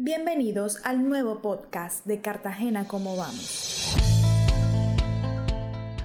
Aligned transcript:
Bienvenidos 0.00 0.78
al 0.84 1.08
nuevo 1.08 1.40
podcast 1.40 2.06
de 2.06 2.20
Cartagena 2.20 2.86
Cómo 2.86 3.16
Vamos. 3.16 3.77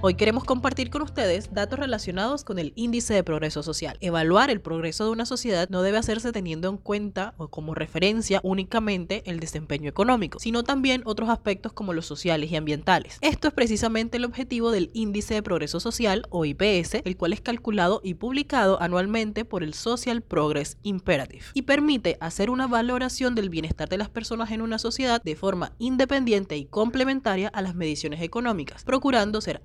Hoy 0.06 0.16
queremos 0.16 0.44
compartir 0.44 0.90
con 0.90 1.00
ustedes 1.00 1.54
datos 1.54 1.78
relacionados 1.78 2.44
con 2.44 2.58
el 2.58 2.74
índice 2.76 3.14
de 3.14 3.24
progreso 3.24 3.62
social. 3.62 3.96
Evaluar 4.02 4.50
el 4.50 4.60
progreso 4.60 5.06
de 5.06 5.12
una 5.12 5.24
sociedad 5.24 5.70
no 5.70 5.80
debe 5.80 5.96
hacerse 5.96 6.30
teniendo 6.30 6.68
en 6.68 6.76
cuenta 6.76 7.32
o 7.38 7.48
como 7.48 7.74
referencia 7.74 8.38
únicamente 8.42 9.22
el 9.24 9.40
desempeño 9.40 9.88
económico, 9.88 10.38
sino 10.40 10.62
también 10.62 11.00
otros 11.06 11.30
aspectos 11.30 11.72
como 11.72 11.94
los 11.94 12.04
sociales 12.04 12.52
y 12.52 12.56
ambientales. 12.56 13.16
Esto 13.22 13.48
es 13.48 13.54
precisamente 13.54 14.18
el 14.18 14.26
objetivo 14.26 14.72
del 14.72 14.90
índice 14.92 15.32
de 15.32 15.42
progreso 15.42 15.80
social 15.80 16.26
o 16.28 16.44
IPS, 16.44 16.96
el 17.02 17.16
cual 17.16 17.32
es 17.32 17.40
calculado 17.40 18.02
y 18.04 18.12
publicado 18.12 18.82
anualmente 18.82 19.46
por 19.46 19.62
el 19.62 19.72
Social 19.72 20.20
Progress 20.20 20.76
Imperative 20.82 21.46
y 21.54 21.62
permite 21.62 22.18
hacer 22.20 22.50
una 22.50 22.66
valoración 22.66 23.34
del 23.34 23.48
bienestar 23.48 23.88
de 23.88 23.96
las 23.96 24.10
personas 24.10 24.50
en 24.50 24.60
una 24.60 24.78
sociedad 24.78 25.22
de 25.22 25.34
forma 25.34 25.72
independiente 25.78 26.58
y 26.58 26.66
complementaria 26.66 27.48
a 27.48 27.62
las 27.62 27.74
mediciones 27.74 28.20
económicas, 28.20 28.84
procurando 28.84 29.40
ser 29.40 29.62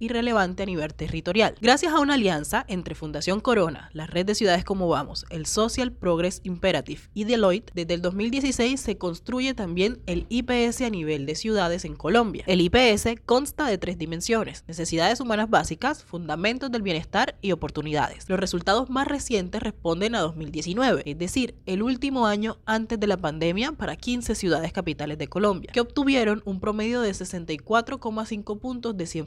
y 0.00 0.08
relevante 0.08 0.64
a 0.64 0.66
nivel 0.66 0.94
territorial. 0.94 1.54
Gracias 1.60 1.92
a 1.92 2.00
una 2.00 2.14
alianza 2.14 2.64
entre 2.66 2.96
Fundación 2.96 3.38
Corona, 3.38 3.88
la 3.92 4.06
red 4.06 4.26
de 4.26 4.34
ciudades 4.34 4.64
como 4.64 4.88
Vamos, 4.88 5.26
el 5.30 5.46
Social 5.46 5.92
Progress 5.92 6.40
Imperative 6.42 7.02
y 7.14 7.22
Deloitte, 7.22 7.70
desde 7.72 7.94
el 7.94 8.02
2016 8.02 8.80
se 8.80 8.98
construye 8.98 9.54
también 9.54 10.00
el 10.06 10.26
IPS 10.28 10.80
a 10.80 10.90
nivel 10.90 11.24
de 11.24 11.36
ciudades 11.36 11.84
en 11.84 11.94
Colombia. 11.94 12.42
El 12.48 12.60
IPS 12.60 13.20
consta 13.24 13.66
de 13.66 13.78
tres 13.78 13.96
dimensiones, 13.96 14.64
necesidades 14.66 15.20
humanas 15.20 15.48
básicas, 15.48 16.02
fundamentos 16.02 16.72
del 16.72 16.82
bienestar 16.82 17.36
y 17.40 17.52
oportunidades. 17.52 18.28
Los 18.28 18.40
resultados 18.40 18.90
más 18.90 19.06
recientes 19.06 19.62
responden 19.62 20.16
a 20.16 20.20
2019, 20.20 21.04
es 21.06 21.18
decir, 21.18 21.54
el 21.66 21.82
último 21.82 22.26
año 22.26 22.58
antes 22.66 22.98
de 22.98 23.06
la 23.06 23.18
pandemia 23.18 23.70
para 23.70 23.94
15 23.94 24.34
ciudades 24.34 24.72
capitales 24.72 25.16
de 25.16 25.28
Colombia, 25.28 25.70
que 25.72 25.80
obtuvieron 25.80 26.42
un 26.44 26.58
promedio 26.58 27.00
de 27.02 27.12
64,5 27.12 28.58
puntos 28.58 28.96
de 28.96 29.06
100 29.06 29.26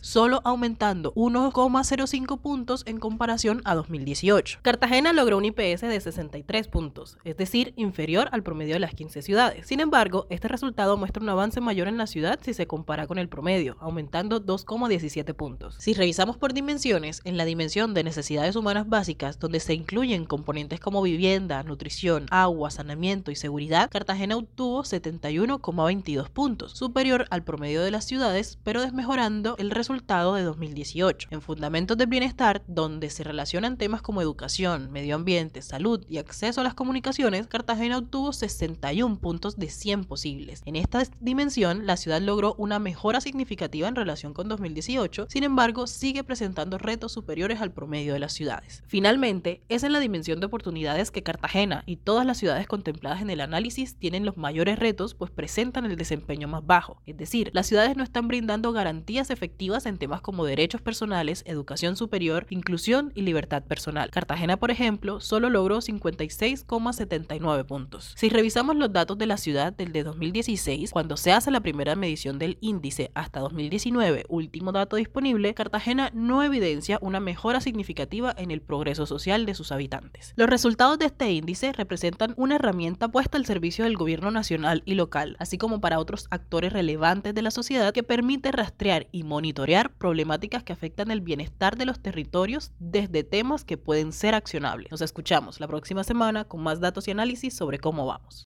solo 0.00 0.40
aumentando 0.44 1.12
1,05 1.14 2.38
puntos 2.40 2.82
en 2.86 2.98
comparación 2.98 3.60
a 3.64 3.74
2018. 3.74 4.60
Cartagena 4.62 5.12
logró 5.12 5.36
un 5.36 5.44
IPS 5.44 5.82
de 5.82 6.00
63 6.00 6.68
puntos, 6.68 7.18
es 7.24 7.36
decir, 7.36 7.74
inferior 7.76 8.28
al 8.32 8.42
promedio 8.42 8.74
de 8.74 8.80
las 8.80 8.94
15 8.94 9.22
ciudades. 9.22 9.66
Sin 9.66 9.80
embargo, 9.80 10.26
este 10.30 10.48
resultado 10.48 10.96
muestra 10.96 11.22
un 11.22 11.28
avance 11.28 11.60
mayor 11.60 11.88
en 11.88 11.98
la 11.98 12.06
ciudad 12.06 12.38
si 12.42 12.54
se 12.54 12.66
compara 12.66 13.06
con 13.06 13.18
el 13.18 13.28
promedio, 13.28 13.76
aumentando 13.80 14.44
2,17 14.44 15.34
puntos. 15.34 15.76
Si 15.78 15.92
revisamos 15.92 16.36
por 16.36 16.54
dimensiones, 16.54 17.20
en 17.24 17.36
la 17.36 17.44
dimensión 17.44 17.92
de 17.92 18.04
necesidades 18.04 18.56
humanas 18.56 18.88
básicas, 18.88 19.38
donde 19.38 19.60
se 19.60 19.74
incluyen 19.74 20.24
componentes 20.24 20.80
como 20.80 21.02
vivienda, 21.02 21.62
nutrición, 21.62 22.26
agua, 22.30 22.70
saneamiento 22.70 23.30
y 23.30 23.36
seguridad, 23.36 23.90
Cartagena 23.90 24.36
obtuvo 24.36 24.82
71,22 24.82 26.30
puntos, 26.30 26.72
superior 26.72 27.26
al 27.30 27.44
promedio 27.44 27.82
de 27.82 27.90
las 27.90 28.04
ciudades, 28.04 28.58
pero 28.64 28.80
desmejorando 28.80 29.49
el 29.58 29.70
resultado 29.70 30.34
de 30.34 30.42
2018. 30.42 31.28
En 31.30 31.40
Fundamentos 31.40 31.96
del 31.96 32.08
Bienestar, 32.08 32.62
donde 32.66 33.10
se 33.10 33.24
relacionan 33.24 33.76
temas 33.76 34.02
como 34.02 34.22
educación, 34.22 34.90
medio 34.90 35.14
ambiente, 35.14 35.62
salud 35.62 36.04
y 36.08 36.18
acceso 36.18 36.60
a 36.60 36.64
las 36.64 36.74
comunicaciones, 36.74 37.46
Cartagena 37.46 37.98
obtuvo 37.98 38.32
61 38.32 39.18
puntos 39.18 39.56
de 39.56 39.68
100 39.68 40.04
posibles. 40.04 40.62
En 40.64 40.76
esta 40.76 41.02
dimensión, 41.20 41.86
la 41.86 41.96
ciudad 41.96 42.20
logró 42.20 42.54
una 42.58 42.78
mejora 42.78 43.20
significativa 43.20 43.88
en 43.88 43.96
relación 43.96 44.34
con 44.34 44.48
2018, 44.48 45.26
sin 45.28 45.44
embargo, 45.44 45.86
sigue 45.86 46.24
presentando 46.24 46.78
retos 46.78 47.12
superiores 47.12 47.60
al 47.60 47.72
promedio 47.72 48.12
de 48.12 48.20
las 48.20 48.32
ciudades. 48.32 48.82
Finalmente, 48.86 49.62
es 49.68 49.82
en 49.82 49.92
la 49.92 50.00
dimensión 50.00 50.40
de 50.40 50.46
oportunidades 50.46 51.10
que 51.10 51.22
Cartagena 51.22 51.82
y 51.86 51.96
todas 51.96 52.26
las 52.26 52.38
ciudades 52.38 52.66
contempladas 52.66 53.22
en 53.22 53.30
el 53.30 53.40
análisis 53.40 53.96
tienen 53.96 54.24
los 54.24 54.36
mayores 54.36 54.78
retos, 54.78 55.14
pues 55.14 55.30
presentan 55.30 55.84
el 55.84 55.96
desempeño 55.96 56.48
más 56.48 56.66
bajo. 56.66 57.00
Es 57.06 57.16
decir, 57.16 57.50
las 57.52 57.66
ciudades 57.66 57.96
no 57.96 58.02
están 58.02 58.28
brindando 58.28 58.72
garantías 58.72 59.29
efectivas 59.30 59.86
en 59.86 59.98
temas 59.98 60.20
como 60.20 60.44
derechos 60.44 60.80
personales, 60.82 61.42
educación 61.46 61.96
superior, 61.96 62.46
inclusión 62.50 63.12
y 63.14 63.22
libertad 63.22 63.62
personal. 63.62 64.10
Cartagena, 64.10 64.56
por 64.58 64.70
ejemplo, 64.70 65.20
solo 65.20 65.50
logró 65.50 65.78
56,79 65.78 67.64
puntos. 67.66 68.14
Si 68.16 68.28
revisamos 68.28 68.76
los 68.76 68.92
datos 68.92 69.18
de 69.18 69.26
la 69.26 69.36
ciudad 69.36 69.72
del 69.72 69.92
de 69.92 70.04
2016, 70.04 70.90
cuando 70.92 71.16
se 71.16 71.32
hace 71.32 71.50
la 71.50 71.60
primera 71.60 71.96
medición 71.96 72.38
del 72.38 72.58
índice 72.60 73.10
hasta 73.14 73.40
2019, 73.40 74.24
último 74.28 74.72
dato 74.72 74.96
disponible, 74.96 75.54
Cartagena 75.54 76.10
no 76.14 76.42
evidencia 76.42 76.98
una 77.00 77.20
mejora 77.20 77.60
significativa 77.60 78.34
en 78.36 78.50
el 78.50 78.60
progreso 78.60 79.06
social 79.06 79.46
de 79.46 79.54
sus 79.54 79.72
habitantes. 79.72 80.34
Los 80.36 80.48
resultados 80.48 80.98
de 80.98 81.06
este 81.06 81.30
índice 81.32 81.72
representan 81.72 82.34
una 82.36 82.56
herramienta 82.56 83.08
puesta 83.08 83.38
al 83.38 83.46
servicio 83.46 83.84
del 83.84 83.96
gobierno 83.96 84.30
nacional 84.30 84.82
y 84.84 84.94
local, 84.94 85.36
así 85.38 85.58
como 85.58 85.80
para 85.80 85.98
otros 85.98 86.26
actores 86.30 86.72
relevantes 86.72 87.34
de 87.34 87.42
la 87.42 87.50
sociedad 87.50 87.92
que 87.92 88.02
permite 88.02 88.52
rastrear 88.52 89.06
y 89.20 89.22
monitorear 89.22 89.92
problemáticas 89.92 90.62
que 90.62 90.72
afectan 90.72 91.10
el 91.10 91.20
bienestar 91.20 91.76
de 91.76 91.84
los 91.84 92.00
territorios 92.00 92.72
desde 92.78 93.22
temas 93.22 93.64
que 93.64 93.76
pueden 93.76 94.12
ser 94.12 94.34
accionables. 94.34 94.90
Nos 94.90 95.02
escuchamos 95.02 95.60
la 95.60 95.68
próxima 95.68 96.04
semana 96.04 96.44
con 96.44 96.62
más 96.62 96.80
datos 96.80 97.06
y 97.06 97.10
análisis 97.10 97.54
sobre 97.54 97.78
cómo 97.78 98.06
vamos. 98.06 98.38